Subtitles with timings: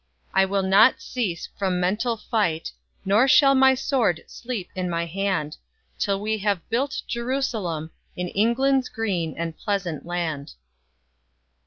[0.33, 2.71] I will not cease from mental fight,
[3.05, 5.57] Nor shall my sword sleep in my hand
[5.99, 10.53] Till we have built Jerusalem In England's green and pleasant land.